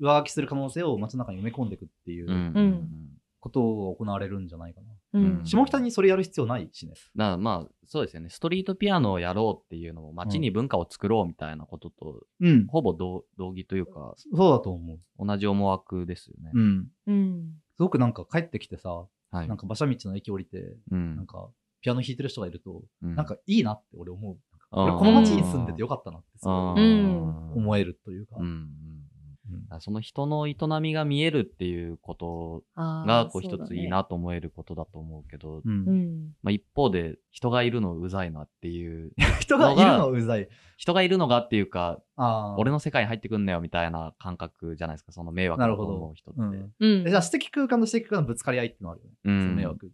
[0.00, 2.28] 上書きする可能性を街の中に埋め込んでいくっていう
[3.40, 5.20] ことが行われるんじゃないかな。
[5.20, 5.40] うん。
[5.44, 6.92] 下北にそれやる必要ないしね。
[7.16, 8.28] だからまあ、そうですよね。
[8.30, 12.66] ストリートピアノをやろうっていうのも、街に文化を作ろうみたいなことと、うん。
[12.66, 15.26] ほぼ同同義というか、そうだと思う。
[15.26, 16.50] 同じ思惑ですよね。
[16.54, 16.86] うん。
[17.06, 17.52] うん。
[17.76, 19.48] すごくなんか帰ってきてさ、はい。
[19.48, 21.48] なんか馬車道の駅降りて、うんなんか
[21.80, 24.36] ピアノ弾いてる人がいると、うんなんかいいなって俺思う。
[24.70, 28.36] この街に住んでてよかったなってすごいあー思えるというか。
[28.38, 28.68] うん
[29.80, 36.30] その人の営みが見えるっていうことがこう一ついいなと思えることだと思うけど、うんうん。
[36.42, 40.48] まあ、一方で人がいるのうざいなっていう 人がいるのうざい。
[40.76, 42.02] 人がいるのがっていうか。
[42.56, 46.40] 俺の世界に入ってくんなよみたいな感覚じゃないですかその迷惑だとなるほど思う人って。
[46.40, 47.06] うんうん。
[47.06, 49.12] えじゃあ、私的空間と私的空間のぶつかり合いってのあるよね。
[49.24, 49.92] うんその迷惑。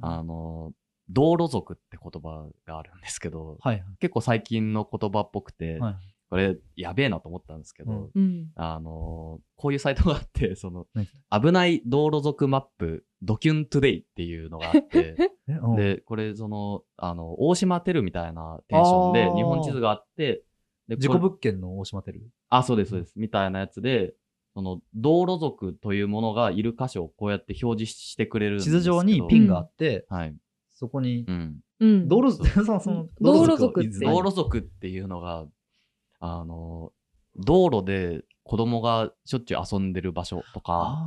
[0.00, 0.72] あの
[1.08, 5.96] 道路族って言葉があるんですけどはい結構最近の言葉っぽくて、はい
[6.28, 8.22] これやべえなと思ったんですけど、うん。
[8.22, 8.48] うん。
[8.56, 15.16] あのこういうサイトがあって その何危ない道路族マップドキュントゥデイっていうのがあって
[15.76, 20.42] でこれそのあの大島テルみたいなテンションで日本地図があって
[20.88, 22.28] で事故物件の大島テル？
[22.48, 24.14] あそうですそうですみたいなやつで
[24.54, 30.34] その道路族というものがいる箇所をこうやって表示してくれるんです地けど図上にピンがあって、はい、
[30.74, 32.08] そこにう、ん、うん。
[32.08, 35.46] 道路族、 その、その道路族って道路族っていうのが
[36.20, 36.92] あの
[37.36, 40.98] 道路で子供がしょっちゅう遊んでる場所とか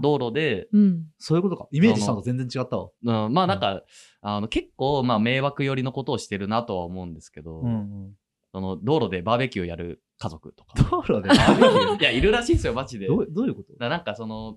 [0.00, 1.04] 道路でうん。
[1.18, 1.68] そういうことか。
[1.70, 2.90] イメージしたのと全然違ったわ。
[3.04, 3.82] うん、まあなんか、
[4.22, 8.14] あの結構まあ迷惑寄りのことをしてるなとは思うんですけど、うんうん。
[8.52, 10.74] その道路でバーベキューやる家族とか。
[10.90, 13.06] 道路でバーベキューいや、いるらしいですよ、マジで。
[13.06, 13.88] どうどういうこと？
[13.88, 14.54] なんかその、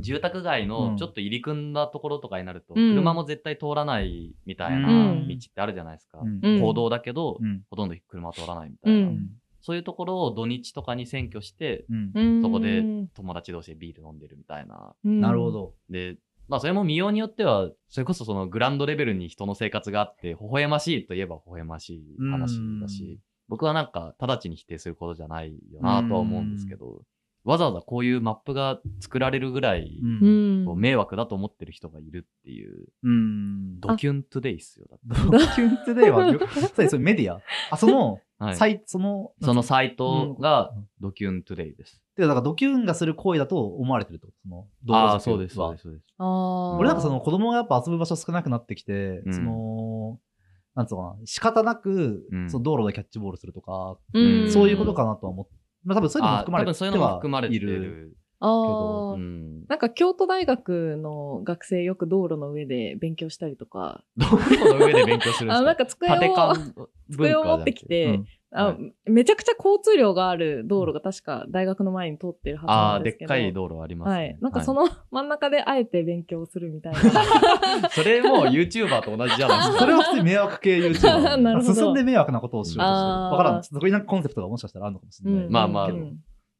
[0.00, 6.20] 住宅街うんのちょっと入り組んだところとかになると、うん車も絶対通らないみたいなうん道ってあるじゃないですか。
[6.22, 8.98] うんうん公道だけど、うんほとんど車は通らないみたいな。
[8.98, 9.28] うん
[9.64, 12.82] そういうところを土日とかに占拠して、うんうんそこで
[13.14, 14.94] 友達同士でビール飲んでるみたいな。
[15.04, 15.52] なるほ。
[15.52, 15.74] ど。
[15.88, 16.16] で、
[16.48, 23.20] まあそれも見ようによっては、それこそそのグランドレベルに人の生活があって、微笑ましいといえば微笑ましい話だし、
[23.52, 27.02] 僕はなんか直ちに否定することじゃないよなとは思うんですけど、
[27.44, 30.06] わざわざこういうマップが作られるぐらい、う。
[30.06, 30.64] うんん。
[30.64, 33.78] こう迷惑だと思ってる人がいるっていう、うん。
[33.78, 34.86] ドキュン Today っすよ。
[35.04, 36.40] ドキュントゥデイは、よ
[36.74, 42.02] そうそれメディアあ、その、はいサイその、そのサイトがうんドキュン Today です。
[42.16, 46.04] てか、だからドキュンがする行為だと思われてるってことその、道ああ、路沿いそうです、そうです、そうです。
[46.16, 46.76] ああ。
[46.76, 49.52] 俺なんかその子供がやっぱ遊ぶ場所少なくなってきて、うんその、
[50.74, 55.52] なんつうのかな、仕方なく、うんその道路でキャッチボールするとか、うんそういうことかなとは思って、
[55.84, 57.82] まあ多分そういうのもあ含まれて多分そういうのもはい含まれてる。
[57.82, 58.16] る。
[58.40, 59.12] ああ。
[59.14, 59.64] うん。
[59.68, 66.54] なんか京都大学の学生よく道路の上で勉強したりとか、道路の上で勉強するんですかあなんか机を
[67.10, 73.18] 机を持ってきて、うんあはめちゃくちゃ交通量がある道路が確か大学の前に通ってるはずああ、なんでけど。
[73.20, 74.14] ですっかい道路ありますね。
[74.14, 74.38] はい。
[74.40, 77.00] なんかその、の真ん中であえて勉強するみたいな。
[77.90, 79.78] それも YouTuber と同じじゃないですか。
[79.80, 81.36] それは普通に迷惑系 YouTuber。
[81.40, 83.08] なるほど進んで迷惑なことをしようとしてる。
[83.32, 83.62] わからん。
[83.64, 85.46] そこになんかコンセプトがもしかしたらあるのかもしれない。
[85.48, 86.18] まあまあうんうん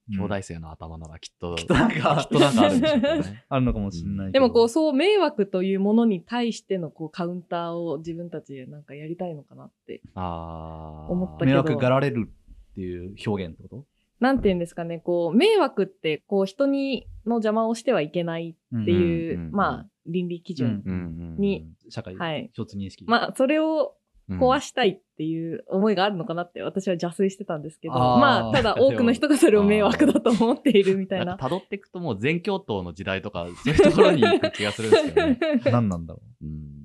[0.09, 3.45] 兄弟生の頭ならきっと、きっとなんかきっとなんかあるんでしょうね。
[3.49, 4.33] あるのかもしれないけど。
[4.33, 10.03] でもこう、そう迷惑というものに対してのこうカウンターを自分たちでなんかやりたいのかなって。
[10.15, 11.11] ああ。
[11.11, 11.53] 思ったけど。
[11.53, 13.87] 迷惑がられるっていう表現ってこと？
[14.19, 19.47] なんて言うんですかね、こう、迷惑ってこう人にの邪魔をしてはいけないっていう、うん。
[19.47, 19.53] うん。
[19.53, 20.83] まあ、倫理基準。
[20.85, 20.95] うん。
[20.95, 21.01] うん。
[21.01, 21.37] うん。
[21.39, 22.51] に社会はい。
[22.55, 23.05] 共通認識。
[23.07, 23.97] まあ、それを
[24.29, 24.39] うん。
[24.39, 31.25] 壊したいっていう思いがあるのかなって私は邪推してたんですけど、あーまあ、ただ多くの人がそれを迷惑だと思っているみたいな。
[31.27, 35.39] なんか辿っていくともう全教頭の時代とか、そういうところに行く気がするんですけどね。
[35.71, 36.45] 何なんだろう。
[36.45, 36.83] うん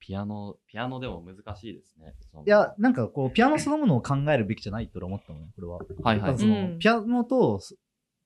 [0.00, 2.16] ピアノ、ピアノでも難しいですね。
[2.44, 5.76] いや、なんかこう、ピアノそのものを考えるべきじゃないって俺は思ったのね、これは。
[5.76, 7.60] はいはいその、うんピアノと、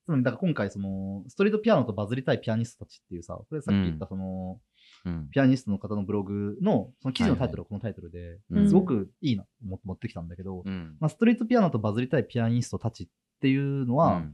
[0.09, 4.74] だから今回その、ストリートピアノとバズりたいピアニストたちっていうさ、これさっき言ったその、うん
[5.33, 13.07] ピアニストの方のブログの、その記事のタイトルはこのタイトルで、うんすごくいいなと思って持ってきたんだけど、うんまあ、ストリートピアノとバズりたいピアニストたちっ
[13.41, 14.33] ていうのは、うん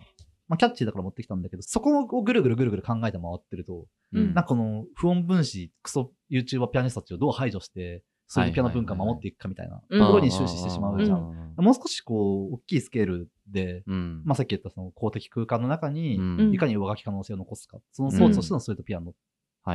[0.48, 11.18] まあ、キャッチーだから持ってきたんだけど、そこをぐるぐるぐるぐる考えて回ってると、うんなんかこの不穏分子、クソ YouTuber ピアニストたちをどう排除して、そういうピアノ文化を守っていくかみたいなうんところに終始してしまうじゃん。
[11.18, 11.54] ん。
[11.56, 19.12] もう少しこう、大きいスケールで、うんまあ、さっき言ったその公的空間の中に、うんいかに上書き可能性を残すか、その装置としてのストリートピアノは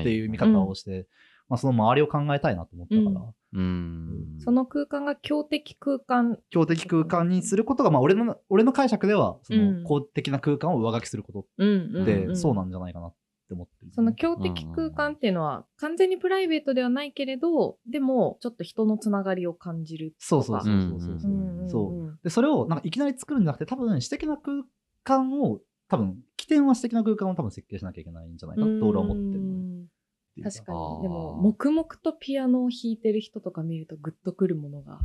[0.01, 1.07] っていう見方をして、
[1.47, 4.37] まあ、その周りを考えたいなと思ったから、うん。
[4.39, 6.39] その空間が強敵空間。
[6.49, 13.13] 強的空間にすることが、まあ、俺の、俺の解釈では、そうんの公的な空間を上書きすることうんうんうんで、そうなんじゃないかなっ
[13.47, 20.25] て思ってる、その強敵空間っていうのは完全にプライベートではないけれど、でもちょっと人のつながりを感じるとか。
[20.25, 21.31] そうそうそうそうそう。
[21.31, 24.63] うんうんうんそうで、それをなんかいきなり作るんじゃなくて、多分私的な空
[25.03, 29.85] 間を、多分起点は私的な空間を多分設計しなきゃいけないんじゃないかと俺は思ってるのね。
[30.43, 31.01] 確かに。
[31.03, 34.99] でも、黙々とピアノを弾いてる人とか見るとグッとくるものが。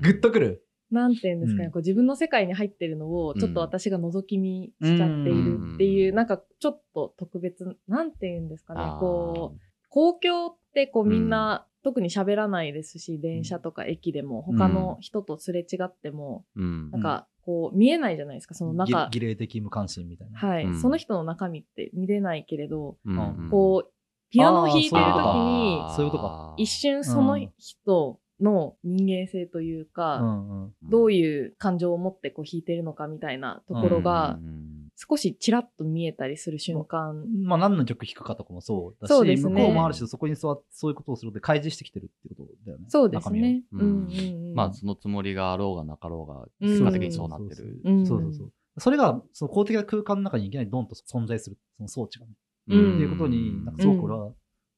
[0.00, 0.64] グッとくる？
[0.90, 1.72] なんていうんですかね、うん。
[1.72, 6.14] こう自分の世界に入ってるのをちょっと私が覗き見しちゃっているっていう、うん。
[6.14, 8.80] なんかちょっと特別、なんていうんですかね。
[9.00, 16.90] こう、公共ってこうみんな、特に喋らないですし、電車とか駅でも他の人とすれ違っても、うん。
[16.90, 19.08] なんかこう見えないじゃないですか、その中。
[19.10, 20.38] 儀礼的無関心みたいな。
[20.38, 23.90] はい、うんその人の中身って見れないけれど、うんこう、
[24.30, 30.72] ピアノを弾いてる時にそういうことか一瞬その人の人間性というか、うんうん。
[30.82, 34.63] どういう感情を持ってこう弾いてるのかみたいなところがうんうん
[34.96, 37.26] 少しちらっと見えたりする瞬間。
[37.42, 42.84] まあ何の曲弾くかとかもそうだし、そうですね向こうもあるし、そこに座ってそういうことをするので開示してきてるっていうことだよね。
[42.88, 43.62] そうですね。
[43.72, 47.80] ううんんうんうんまあ、そのつもりがあろうがなかろうが、うん結果的にそうなってる。
[47.84, 48.52] うんそうそうそう。
[48.78, 52.32] それが、その公的な空間の中にいきなりドンと存在する、その装置がね。
[52.68, 54.32] うんっていうことに、なんかすごく俺は、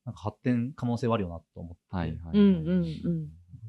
[0.05, 2.38] なんか発展可能性はあるよなと思ってて、はいはい。
[2.38, 3.29] うんうんうん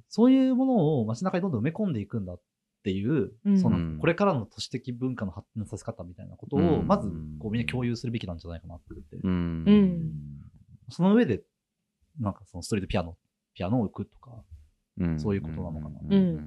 [0.10, 2.42] そういうものを街中にどんどん埋め込んでいくんだっ
[2.88, 3.60] ていう、うん。
[3.60, 3.97] そのうん。
[4.00, 6.88] これからの都市的文化の発展させ方みたいなことを、うん。
[6.88, 8.93] まずこうみんな共有するべきなんじゃないかなって。
[8.93, 9.63] 思って、うん。
[9.67, 10.12] うん。
[10.89, 11.43] その上で、
[12.17, 13.17] なんかそのストリートピアノ、
[13.54, 14.41] ピアノを置くとか、
[15.00, 15.19] うん。
[15.19, 16.00] そういうことなのかな。
[16.02, 16.13] うん。
[16.13, 16.19] うん。
[16.19, 16.43] うんうん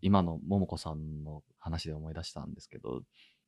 [0.00, 3.02] 今の桃子さんの話で思い出したんですけど、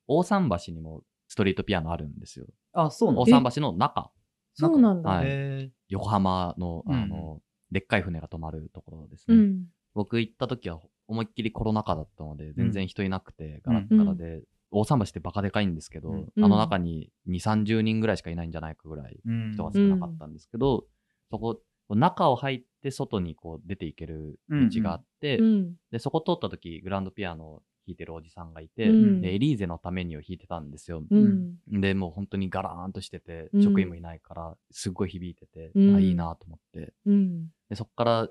[0.08, 2.46] 大桟橋にもストリートピアノあるんですよ。
[2.72, 4.10] あ、そう大なん桟橋の中、
[4.54, 5.08] そうなんだ。
[5.08, 5.26] はい。
[5.28, 6.94] へ横浜の、うん。
[6.94, 9.36] あの、でっかい船が止まるところですね。
[9.36, 9.64] うん。
[9.94, 10.80] 僕行った時は、
[11.12, 20.86] 思いっきりコロナ禍だったので、全然人いなくて、ガラッガラで、大桟橋ってバカでかいんですけど、うんあの中に2、30人ぐらいしかいないんじゃないかぐらいうん人が少なかったんですけど、
[21.30, 25.74] そこ、中を入って外にこう出ていける道があって、うん。
[25.90, 31.02] で、そこ通った時、グランドピアノを弾いてるおじさんがいて、うんでエリーゼのためにを弾いてたんですよ。
[31.10, 31.58] うん。
[31.68, 36.92] で、もう本当にガラーンとしてて、うん職員もいないから、すっごい響いてて、うんあ、いいなと思って。
[37.06, 37.48] うん。
[37.68, 38.28] で、そっから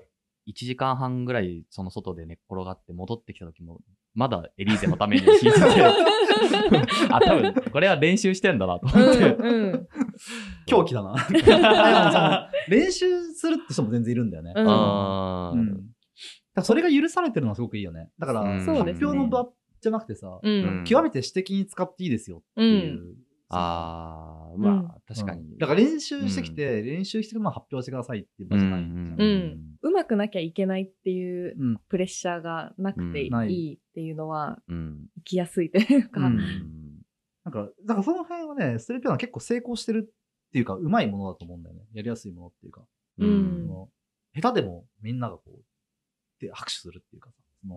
[0.48, 3.80] 1時間半ぐらいその外で寝っ転がって戻ってきた時も、
[4.14, 5.52] まだエリーゼのために弾いてて、
[7.10, 9.34] あ、多分、これは練習してんだなと思って。
[9.34, 9.88] うん。
[10.66, 11.14] 狂気だな。
[12.68, 14.52] 練習するって人も全然いるんだよね。
[14.56, 15.92] うんうん
[16.54, 18.10] だそれが許されてるのはすごくいいよね。
[18.18, 19.48] だから、うん発表の場
[19.80, 20.84] じゃなくてさ、うん。
[20.84, 23.16] 極めて私的に使っていいですよっていう。
[23.48, 25.40] あー、うんまあ、確かに。
[25.40, 28.80] うんだから練習してきて、練習してまあ発表してくださいっていう場じゃない。
[28.82, 35.06] うんうんうまくなきゃいけないっていううんプレッシャーがなくていいいっていうのはうん。
[35.18, 36.20] 生きやすいというか。
[36.20, 36.88] うんうん
[37.44, 41.82] なんか、だからその辺はね、ストリートピアノは結構成功してるっていうか、うまいものだと思うんだよね。
[41.92, 42.82] やりやすいものっていうか。
[43.18, 43.68] うん
[44.40, 45.60] 下手でもみんながこう、
[46.40, 47.74] で拍手するっていうかさ、その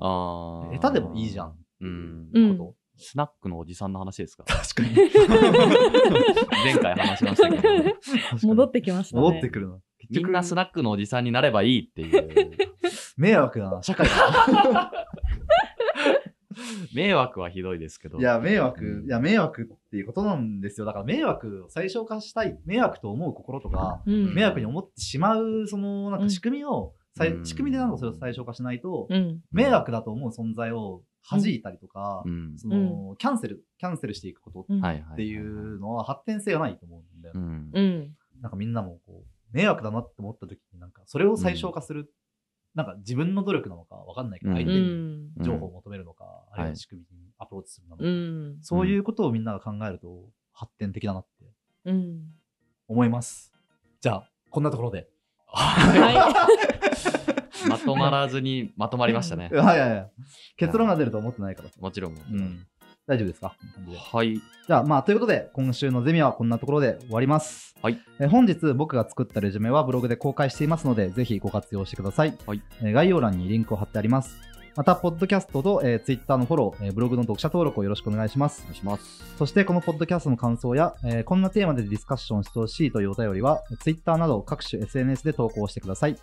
[0.70, 4.44] あー下手でもいいじゃんっうんていうこスナックのおじさんの話ですか？
[4.44, 4.54] と。
[4.54, 4.96] 確かに。
[6.64, 7.64] 前回話しましたけど、
[8.48, 9.22] 戻ってきましたね。
[9.24, 9.82] 戻ってくるの。
[10.10, 12.52] みんなスナックのおじさんになればいいっていう。
[13.18, 14.92] 迷惑だな、社会だ。
[16.94, 18.20] 迷惑はひどいですけど。
[18.20, 20.86] いや、迷惑、いや、迷惑っていうことなんですよ。
[20.86, 29.42] だから迷惑を最小化したい、迷惑と思う心とか、うん迷惑に思ってしまう、その、なんか仕組みを、さいうん仕組みでなんかそれを最小化しないと、うん。
[29.52, 32.58] 迷惑だと思う存在を弾いたりとか、うん。
[32.58, 34.62] その、キャンセル、キャンセルしていくこと。
[34.62, 38.10] っていうのは発展性がないと思うんだよね。
[38.42, 42.12] なんかみんなもこう、迷惑だなって思った時になんか、それを最小化する、
[42.74, 45.44] なんか自分の努力なのかわかんないけど、うん相う手にん。
[45.44, 48.58] 情報を求めるのか、あるいははい仕組みにアプローチするのか、うん。
[48.62, 51.46] そういうことをみんなが考えると発展的だなって
[51.86, 52.34] うん。
[52.90, 53.54] 思います。
[54.02, 55.08] じゃあ、こんなところで。
[55.48, 56.46] は
[57.70, 59.50] まとまらずにまとまりましたね。
[59.54, 60.12] はいはいはい。
[60.58, 61.70] 結論が出ると思ってないから。
[61.80, 62.14] もちろん。
[62.14, 62.68] うん。
[63.08, 63.56] 大丈夫ですか？
[64.12, 64.36] はい。
[64.36, 67.76] じゃあ、まあ、ということで、今週のゼミはこんなところで終わります。
[67.82, 68.00] はい。
[68.20, 72.36] えー本日僕が作ったレジュメはブログで公開していますので、ぜひご活用してください。
[72.48, 72.62] はい。
[72.82, 74.38] えー概要欄にリンクを貼ってあります。
[74.76, 78.66] また、ポッドキャストと、えー、Twitter のフォロー、えーブログの読者登録をよろしくお願いしますお。
[78.66, 79.36] 願いします。
[79.38, 86.18] そして、このポッドキャストの感想や、えーこんなテーマでディスカッションしてほしいというお便りは、Twitter など各種 SNS で投稿してください。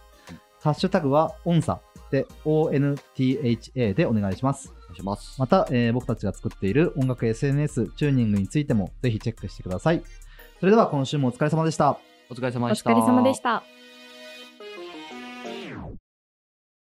[0.60, 4.74] ハッシュタグは、オンサで、ONTHA でお願いします。
[4.92, 5.40] いします。
[5.40, 10.02] また、えー僕たちが作っている音楽 SNS、チューニングについてもぜひチェックしてください。
[10.60, 11.98] それでは今週もお疲れ様でした。
[12.30, 12.90] お疲れ様おでした。
[12.90, 13.81] 疲れ様でした。